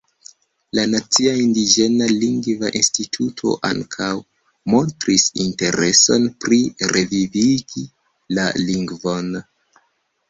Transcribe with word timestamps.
La 0.77 0.83
Nacia 0.91 1.33
Indiĝena 1.41 2.07
Lingva 2.23 2.71
Instituto 2.79 3.53
ankaŭ 3.69 4.07
montris 4.75 5.27
intereson 5.47 6.27
pri 6.47 6.61
revivigi 6.97 7.87
la 8.39 8.49
lingvon. 8.67 9.33